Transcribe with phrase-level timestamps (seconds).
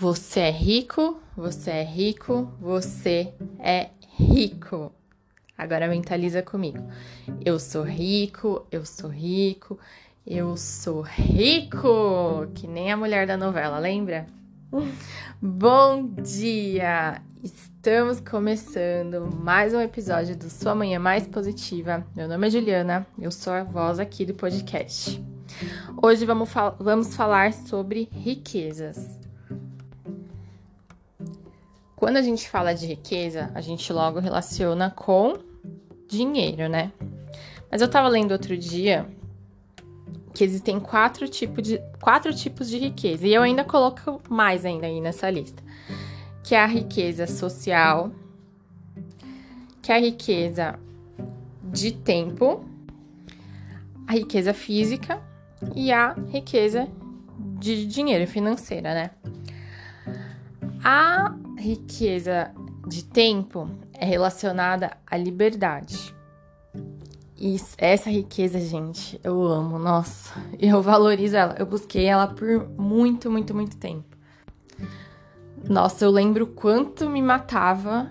[0.00, 4.92] Você é rico, você é rico, você é rico.
[5.58, 6.78] Agora mentaliza comigo.
[7.44, 9.76] Eu sou rico, eu sou rico,
[10.24, 14.28] eu sou rico, que nem a mulher da novela, lembra?
[15.42, 17.20] Bom dia!
[17.42, 22.06] Estamos começando mais um episódio do Sua Manhã Mais Positiva.
[22.14, 25.20] Meu nome é Juliana, eu sou a voz aqui do podcast.
[26.00, 29.17] Hoje vamos, fal vamos falar sobre riquezas.
[31.98, 35.36] Quando a gente fala de riqueza, a gente logo relaciona com
[36.06, 36.92] dinheiro, né?
[37.68, 39.04] Mas eu tava lendo outro dia
[40.32, 43.26] que existem quatro, tipo de, quatro tipos de riqueza.
[43.26, 45.60] E eu ainda coloco mais ainda aí nessa lista.
[46.44, 48.12] Que é a riqueza social,
[49.82, 50.78] que é a riqueza
[51.64, 52.64] de tempo,
[54.06, 55.20] a riqueza física
[55.74, 56.86] e a riqueza
[57.58, 59.10] de dinheiro financeira, né?
[60.84, 62.52] A riqueza
[62.86, 66.14] de tempo é relacionada à liberdade.
[67.36, 71.54] E essa riqueza, gente, eu amo, nossa, eu valorizo ela.
[71.58, 74.16] Eu busquei ela por muito, muito, muito tempo.
[75.68, 78.08] Nossa, eu lembro quanto me matava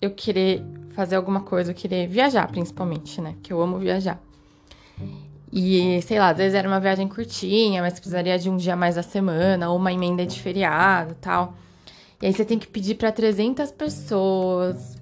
[0.00, 3.36] eu querer fazer alguma coisa, eu querer viajar, principalmente, né?
[3.42, 4.20] Que eu amo viajar.
[5.52, 8.96] E, sei lá, às vezes era uma viagem curtinha, mas precisaria de um dia mais
[8.96, 11.54] da semana, ou uma emenda de feriado tal.
[12.20, 14.96] E aí você tem que pedir para 300 pessoas,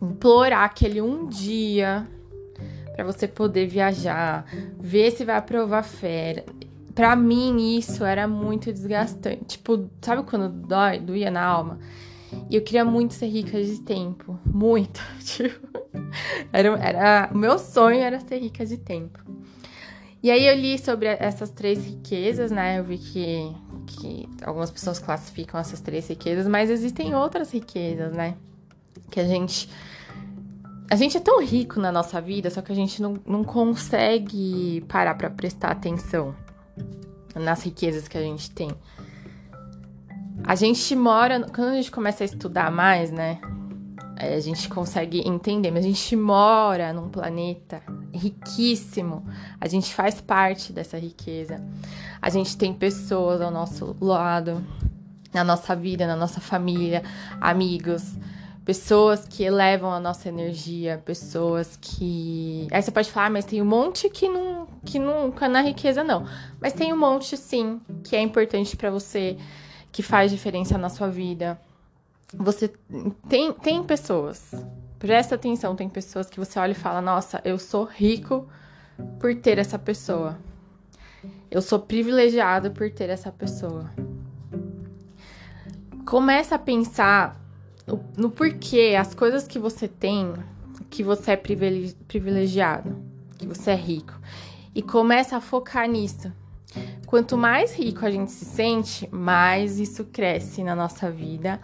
[0.00, 2.06] implorar aquele um dia
[2.94, 4.46] para você poder viajar,
[4.78, 6.46] ver se vai aprovar férias.
[6.94, 9.44] Para mim isso era muito desgastante.
[9.44, 11.78] Tipo, sabe quando dói, doía na alma?
[12.48, 15.00] E eu queria muito ser rica de tempo, muito.
[15.20, 15.68] Tipo,
[16.52, 19.18] era, era o meu sonho era ser rica de tempo.
[20.22, 22.78] E aí eu li sobre essas três riquezas, né?
[22.78, 23.54] Eu vi que
[23.86, 28.34] que algumas pessoas classificam essas três riquezas, mas existem outras riquezas, né?
[29.10, 29.68] Que a gente.
[30.90, 34.84] A gente é tão rico na nossa vida, só que a gente não, não consegue
[34.88, 36.34] parar para prestar atenção
[37.34, 38.70] nas riquezas que a gente tem.
[40.44, 41.40] A gente mora.
[41.52, 43.40] Quando a gente começa a estudar mais, né?
[44.18, 47.82] É, a gente consegue entender, mas a gente mora num planeta
[48.12, 49.24] riquíssimo.
[49.60, 51.62] A gente faz parte dessa riqueza.
[52.20, 54.64] A gente tem pessoas ao nosso lado,
[55.34, 57.02] na nossa vida, na nossa família,
[57.38, 58.16] amigos,
[58.64, 62.66] pessoas que elevam a nossa energia, pessoas que.
[62.72, 66.02] Aí você pode falar, ah, mas tem um monte que não, que nunca na riqueza
[66.02, 66.26] não.
[66.58, 69.36] Mas tem um monte sim que é importante para você,
[69.92, 71.60] que faz diferença na sua vida.
[72.34, 72.68] Você
[73.28, 74.52] tem, tem pessoas,
[74.98, 78.48] presta atenção, tem pessoas que você olha e fala: Nossa, eu sou rico
[79.20, 80.38] por ter essa pessoa.
[81.48, 83.90] Eu sou privilegiado por ter essa pessoa.
[86.04, 87.40] Começa a pensar
[88.16, 90.34] no, porquê, as coisas que você tem,
[90.90, 92.96] que você é privilegiado,
[93.38, 94.14] que você é rico.
[94.74, 96.32] E começa a focar nisso.
[97.06, 101.60] Quanto mais rico a gente se sente, mais isso cresce na nossa vida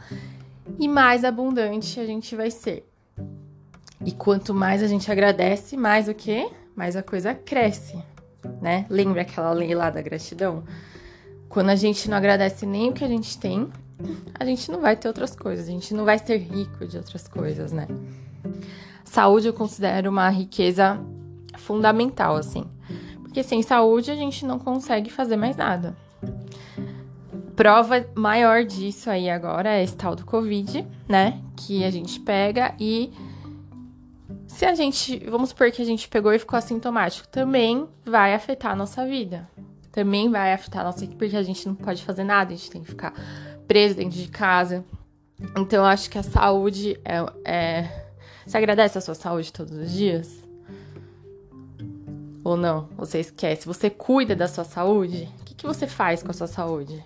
[0.78, 2.88] e mais abundante a gente vai ser.
[4.04, 6.50] E quanto mais a gente agradece, mais o quê?
[6.74, 7.96] Mais a coisa cresce,
[8.60, 8.86] né?
[8.88, 10.64] Lembra aquela lei lá da gratidão?
[11.48, 13.68] Quando a gente não agradece nem o que a gente tem,
[14.34, 17.28] a gente não vai ter outras coisas, a gente não vai ser rico de outras
[17.28, 17.86] coisas, né?
[19.04, 20.98] Saúde eu considero uma riqueza
[21.58, 22.64] fundamental, assim.
[23.22, 25.94] Porque sem saúde a gente não consegue fazer mais nada
[27.56, 31.40] prova maior disso aí agora é esse tal do Covid, né?
[31.56, 33.12] Que a gente pega e
[34.46, 38.72] se a gente, vamos supor que a gente pegou e ficou assintomático, também vai afetar
[38.72, 39.48] a nossa vida.
[39.90, 42.82] Também vai afetar a nossa porque a gente não pode fazer nada, a gente tem
[42.82, 43.12] que ficar
[43.66, 44.84] preso dentro de casa.
[45.56, 48.06] Então eu acho que a saúde é, é...
[48.46, 50.42] Você agradece a sua saúde todos os dias?
[52.44, 52.88] Ou não?
[52.96, 53.66] Você esquece?
[53.66, 55.28] Você cuida da sua saúde?
[55.40, 57.02] O que, que você faz com a sua saúde?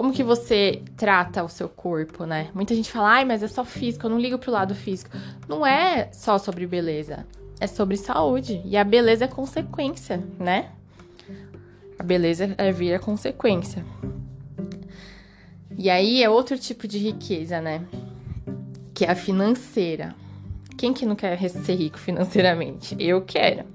[0.00, 2.48] Como que você trata o seu corpo, né?
[2.54, 5.14] Muita gente fala, ai, mas é só físico, eu não ligo pro lado físico.
[5.46, 7.26] Não é só sobre beleza,
[7.60, 8.62] é sobre saúde.
[8.64, 10.70] E a beleza é consequência, né?
[11.98, 13.84] A beleza é vir a consequência.
[15.76, 17.84] E aí é outro tipo de riqueza, né?
[18.94, 20.14] Que é a financeira.
[20.78, 22.96] Quem que não quer ser rico financeiramente?
[22.98, 23.66] Eu quero.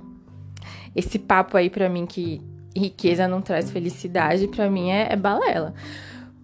[0.96, 2.42] Esse papo aí para mim que
[2.76, 5.76] riqueza não traz felicidade, para mim é, é balela.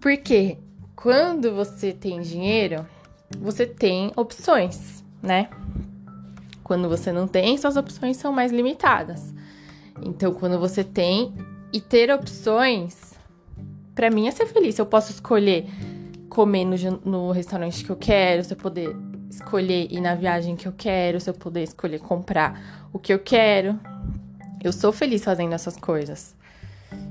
[0.02, 0.58] Porque
[0.96, 2.84] quando você tem dinheiro,
[3.38, 5.48] você tem opções, né?
[6.64, 9.32] Quando você não tem, suas opções são mais limitadas.
[10.02, 11.32] Então, quando você tem
[11.72, 13.12] e ter opções
[13.94, 14.76] para mim é ser feliz.
[14.76, 15.66] Eu posso escolher
[16.28, 18.96] comer no, no restaurante que eu quero, se eu poder
[19.30, 23.20] escolher ir na viagem que eu quero, se eu poder escolher comprar o que eu
[23.20, 23.78] quero.
[24.64, 26.34] Eu sou feliz fazendo essas coisas.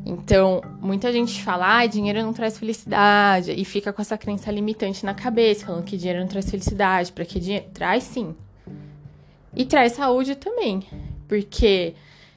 [0.06, 5.06] Então, muita gente fala, ah, dinheiro não traz felicidade, e fica com essa crença limitante
[5.06, 7.68] na cabeça, falando que dinheiro não traz felicidade, para que dinheiro.
[7.74, 8.36] Traz sim.
[9.56, 10.84] E traz saúde também.
[11.28, 11.94] Porque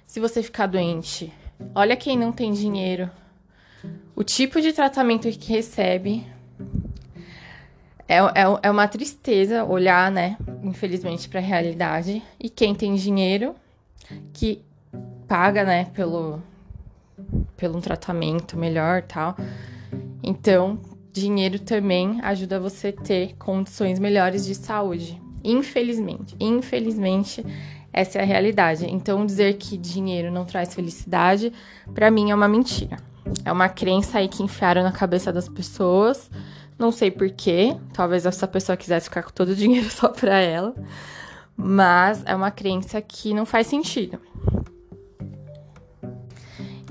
[0.06, 1.32] se você ficar doente,
[1.74, 3.10] olha quem não tem dinheiro,
[4.14, 6.24] o tipo de tratamento que recebe.
[8.06, 12.22] É, é, é uma tristeza olhar, né, infelizmente, para a realidade.
[12.38, 13.54] E quem tem dinheiro,
[14.34, 14.62] que
[15.26, 16.42] paga, né, pelo,
[17.56, 19.36] pelo um tratamento melhor tal.
[20.22, 20.78] Então,
[21.12, 25.20] dinheiro também ajuda você a ter condições melhores de saúde.
[25.42, 27.44] Infelizmente, infelizmente,
[27.92, 28.86] essa é a realidade.
[28.86, 31.52] Então, dizer que dinheiro não traz felicidade,
[31.94, 32.96] para mim é uma mentira.
[33.44, 36.30] É uma crença aí que enfiaram na cabeça das pessoas.
[36.78, 37.76] Não sei porquê.
[37.92, 40.74] Talvez essa pessoa quisesse ficar com todo o dinheiro só pra ela.
[41.56, 44.18] Mas é uma crença que não faz sentido.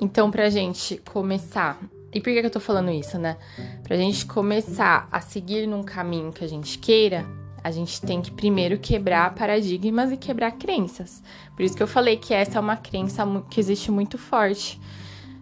[0.04, 1.80] Então, pra gente começar.
[2.14, 3.38] E por que, eu tô falando isso, né?
[3.84, 7.26] Pra gente começar a seguir num caminho que a gente queira,
[7.64, 11.24] a gente tem que primeiro quebrar paradigmas e quebrar crenças.
[11.56, 14.78] Por isso que eu falei que essa é uma crença que existe muito forte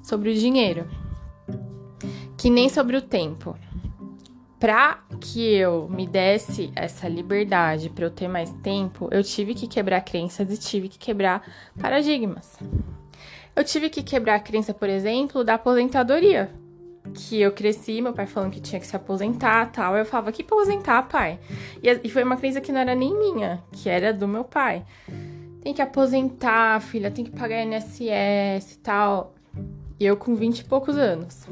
[0.03, 0.87] sobre o dinheiro,
[2.37, 3.57] que nem sobre o tempo.
[4.59, 9.65] Para que eu me desse essa liberdade, para eu ter mais tempo, eu tive que
[9.65, 11.41] quebrar crenças e tive que quebrar
[11.79, 12.59] paradigmas.
[13.55, 16.51] Eu tive que quebrar a crença, por exemplo, da aposentadoria.
[17.13, 19.97] Que eu cresci, meu pai falando que tinha que se aposentar tal.
[19.97, 21.39] Eu falava, que aposentar, pai?
[21.81, 24.85] E, foi uma crença que não era nem minha, que era do meu pai.
[25.61, 29.33] Tem que aposentar, filha, tem que pagar INSS e tal.
[29.99, 31.45] E eu com 20 e poucos anos.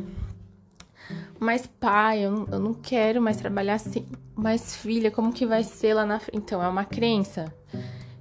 [1.40, 4.06] Mas, pai, eu não, eu não quero mais trabalhar assim.
[4.36, 6.38] Mas, filha, como que vai ser lá na frente?
[6.38, 7.54] Então, é uma crença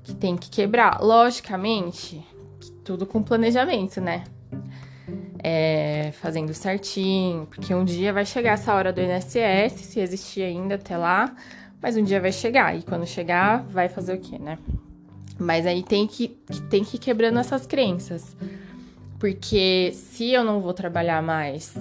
[0.05, 1.01] que tem que quebrar.
[1.03, 2.25] Logicamente,
[2.89, 4.25] tudo com planejamento, né?
[5.45, 10.77] É, fazendo certinho, porque um dia vai chegar essa hora do INSS, se existir ainda
[10.77, 11.37] até lá,
[11.83, 14.59] mas um dia vai chegar, e quando chegar, vai fazer o quê, né?
[15.39, 16.29] Mas aí tem que,
[16.71, 18.35] tem que ir quebrando essas crenças.
[19.19, 21.77] Porque se eu não vou trabalhar mais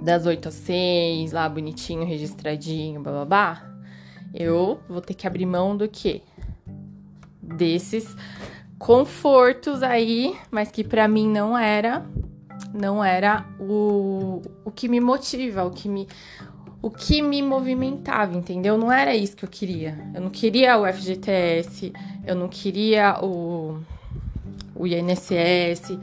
[0.00, 3.74] das 8 às 6, lá bonitinho, registradinho, blá,
[4.32, 6.22] eu vou ter que abrir mão do quê?
[7.42, 8.16] Desses
[8.84, 12.04] confortos aí, mas que para mim não era
[12.74, 16.06] não era o, o que me motiva, o que me
[16.82, 18.76] o que me movimentava, entendeu?
[18.76, 19.96] Não era isso que eu queria.
[20.12, 21.94] Eu não queria o FGTS,
[22.26, 23.80] eu não queria o
[24.74, 25.98] o INSS,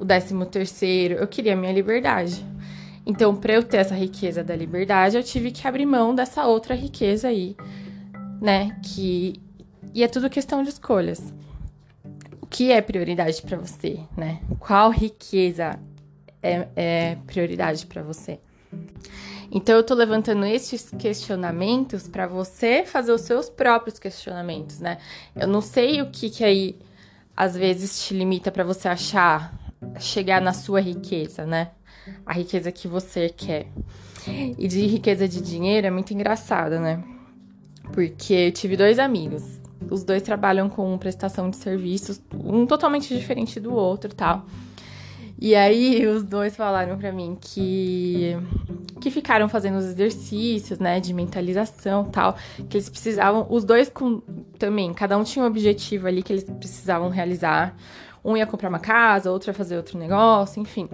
[0.00, 2.44] o 13 terceiro, eu queria a minha liberdade.
[3.06, 6.74] Então, para eu ter essa riqueza da liberdade, eu tive que abrir mão dessa outra
[6.74, 7.56] riqueza aí,
[8.40, 8.76] né?
[8.82, 9.40] Que
[9.94, 11.32] e é tudo questão de escolhas.
[12.46, 14.40] O que é prioridade para você, né?
[14.60, 15.80] Qual riqueza
[16.40, 18.38] é, é prioridade para você?
[19.50, 24.98] Então eu tô levantando esses questionamentos para você fazer os seus próprios questionamentos, né?
[25.34, 26.78] Eu não sei o que que aí
[27.36, 29.52] às vezes te limita para você achar
[29.98, 31.72] chegar na sua riqueza, né?
[32.24, 33.66] A riqueza que você quer.
[34.56, 37.02] E de riqueza de dinheiro é muito engraçado, né?
[37.92, 39.60] Porque eu tive dois amigos.
[39.90, 44.44] Os dois trabalham com prestação de serviços, um totalmente diferente do outro, tal.
[45.38, 48.36] E aí os dois falaram para mim que
[49.00, 52.34] que ficaram fazendo os exercícios, né, de mentalização, tal,
[52.68, 54.22] que eles precisavam, os dois com
[54.58, 57.76] também, cada um tinha um objetivo ali que eles precisavam realizar.
[58.24, 60.88] Um ia comprar uma casa, outro ia fazer outro negócio, enfim.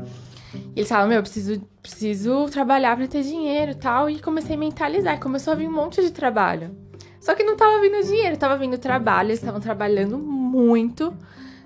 [0.54, 4.10] E eles falavam, meu, eu preciso, preciso trabalhar para ter dinheiro tal.
[4.10, 5.18] E comecei a mentalizar.
[5.18, 6.76] Começou a vir um monte de trabalho.
[7.22, 11.16] Só que não tava vindo dinheiro, tava vindo trabalho, eles estavam trabalhando muito.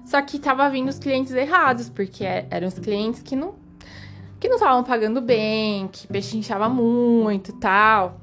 [0.05, 3.55] Só que tava vindo os clientes errados, porque é, eram os clientes que não
[4.39, 8.21] que não estavam pagando bem, que pechinchava muito tal.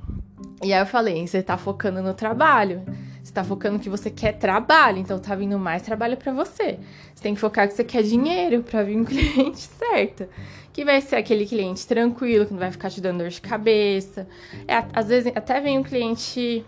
[0.61, 2.83] E aí eu falei, você tá focando no trabalho.
[3.23, 6.77] Você tá focando que você quer trabalho, então tá vindo mais trabalho para você.
[7.15, 10.27] Você tem que focar que você quer dinheiro para vir um cliente certo.
[10.71, 14.27] Que vai ser aquele cliente tranquilo, que não vai ficar te dando dor de cabeça.
[14.67, 16.63] É, às vezes até vem um cliente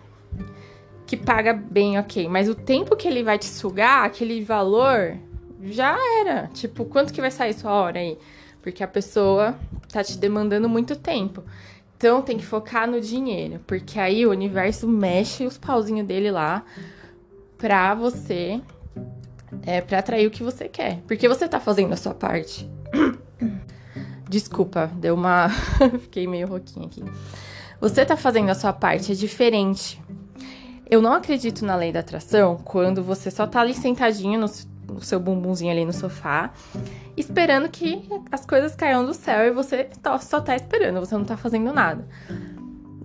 [1.06, 2.28] que paga bem, ok.
[2.28, 5.18] Mas o tempo que ele vai te sugar, aquele valor,
[5.62, 6.48] já era.
[6.54, 8.18] Tipo, quanto que vai sair sua hora aí?
[8.62, 9.56] Porque a pessoa
[9.92, 11.44] tá te demandando muito tempo.
[11.98, 16.64] Então tem que focar no dinheiro, porque aí o universo mexe os pauzinhos dele lá
[17.58, 18.60] pra você,
[19.66, 21.00] é, pra atrair o que você quer.
[21.08, 22.70] Porque você tá fazendo a sua parte.
[24.30, 25.50] Desculpa, deu uma.
[26.02, 27.04] Fiquei meio rouquinha aqui.
[27.80, 30.02] Você tá fazendo a sua parte, é diferente.
[30.90, 34.48] Eu não acredito na lei da atração quando você só tá ali sentadinho no,
[34.94, 36.54] no seu bumbumzinho ali no sofá,
[37.18, 39.90] esperando que as coisas caiam do céu e você
[40.22, 42.08] só tá esperando, você não tá fazendo nada.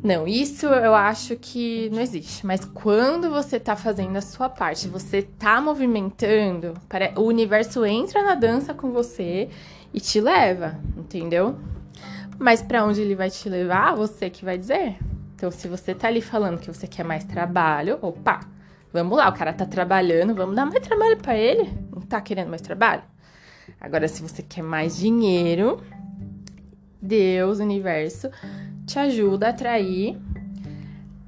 [0.03, 2.47] Não, isso eu acho que não existe.
[2.47, 6.75] Mas quando você tá fazendo a sua parte, você tá movimentando,
[7.17, 9.51] o universo entra na dança com você
[9.93, 11.57] e te leva, entendeu?
[12.39, 14.97] Mas para onde ele vai te levar, você que vai dizer.
[15.41, 18.41] Então, se você tá ali falando que você quer mais trabalho, opa,
[18.93, 21.67] vamos lá, o cara tá trabalhando, vamos dar mais trabalho para ele?
[21.91, 23.03] Não tá querendo mais trabalho?
[23.81, 25.83] Agora, se você quer mais dinheiro,
[27.01, 28.31] Deus, universo,
[28.87, 30.19] te ajuda a atrair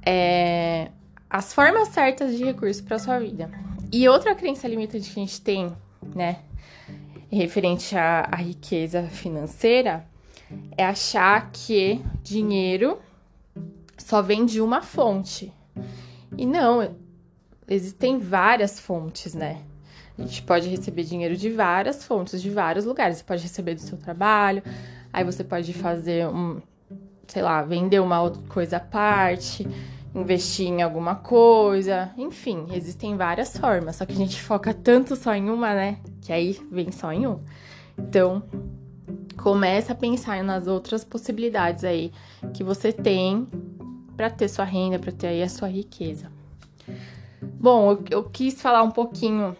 [0.05, 0.91] é,
[1.27, 3.49] as formas certas de recurso para sua vida.
[3.91, 5.75] E outra crença limitante que a gente tem,
[6.13, 6.37] né,
[7.31, 10.05] referente à, à riqueza financeira,
[10.77, 12.99] é achar que dinheiro
[14.03, 15.51] só vem de uma fonte.
[16.37, 16.95] E não,
[17.67, 19.61] existem várias fontes, né?
[20.17, 23.17] A gente pode receber dinheiro de várias fontes, de vários lugares.
[23.17, 24.61] Você pode receber do seu trabalho,
[25.11, 26.61] aí você pode fazer um,
[27.27, 29.67] sei lá, vender uma outra coisa à parte,
[30.13, 35.33] investir em alguma coisa, enfim, existem várias formas, só que a gente foca tanto só
[35.33, 35.97] em uma, né?
[36.21, 37.39] Que aí vem só em um.
[37.97, 38.43] Então,
[39.35, 42.11] começa a pensar nas outras possibilidades aí
[42.53, 43.47] que você tem
[44.15, 46.31] para ter sua renda, para ter aí a sua riqueza.
[47.41, 49.55] Bom, eu, eu, quis falar um pouquinho.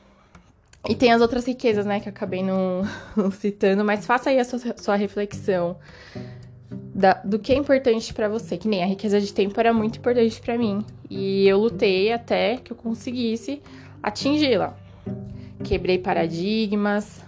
[0.87, 2.83] E tem as outras riquezas, né, que eu acabei não,
[3.31, 5.77] citando, mas faça aí a sua, sua reflexão
[6.93, 8.57] da, do que é importante para você.
[8.57, 10.85] Que nem a riqueza de tempo era muito importante para mim.
[11.09, 13.61] E eu lutei até que eu conseguisse
[14.01, 14.75] atingi-la.
[15.63, 17.23] Quebrei paradigmas,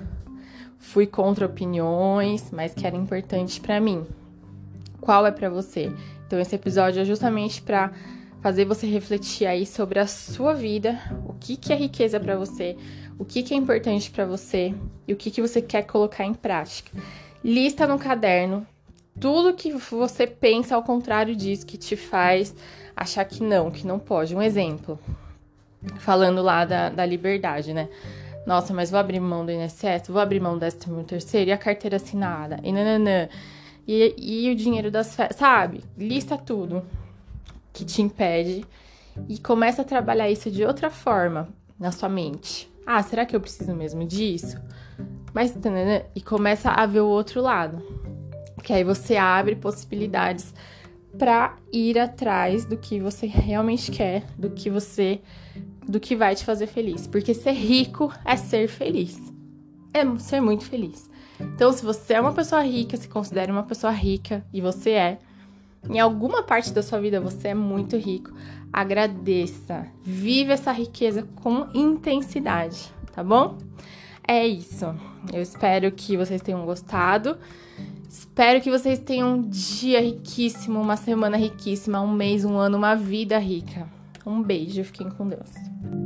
[0.78, 4.06] fui contra opiniões, mas que era importante para mim.
[5.00, 5.92] Qual é para você?
[6.26, 7.92] Então esse episódio é justamente para
[8.42, 12.78] fazer você refletir aí sobre a sua vida, o que que é riqueza para você,
[13.18, 14.74] o que que é importante para você
[15.08, 16.92] e o que que você quer colocar em prática.
[17.44, 18.66] Lista no caderno
[19.20, 22.54] tudo que você pensa ao contrário disso, que te faz
[22.96, 24.36] achar que não, que não pode.
[24.36, 25.00] Um exemplo,
[26.00, 27.90] falando lá da, da liberdade, né?
[28.46, 31.58] Nossa, mas vou abrir mão do INSS, vou abrir mão do 13 terceiro e a
[31.58, 33.28] carteira assinada, e nananã.
[33.88, 35.84] E, e o dinheiro das férias, sabe?
[35.98, 36.84] Lista tudo
[37.72, 38.66] que te impede
[39.30, 41.50] e começa a trabalhar isso de outra forma
[41.80, 42.70] na sua mente.
[42.86, 44.58] Ah, será que eu preciso mesmo disso?
[45.34, 45.54] Mas,
[46.16, 47.84] e começa a ver o outro lado
[48.66, 50.52] porque aí você abre possibilidades
[51.20, 55.22] para ir atrás do que você realmente quer, do que você
[55.88, 59.22] do que vai te fazer feliz, porque ser rico é ser feliz.
[59.94, 61.08] É ser muito feliz.
[61.40, 65.20] Então, se você é uma pessoa rica, se considere uma pessoa rica e você é,
[65.90, 68.32] em alguma parte da sua vida você é muito rico,
[68.72, 69.88] agradeça.
[70.04, 73.58] Vive essa riqueza com intensidade, tá bom?
[74.28, 74.96] É isso.
[75.32, 77.38] Eu espero que vocês tenham gostado.
[78.10, 82.96] Espero que vocês tenham um dia riquíssimo, uma semana riquíssima, um mês, um ano, uma
[82.96, 83.88] vida rica.
[84.26, 86.05] Um beijo, fiquem com Deus.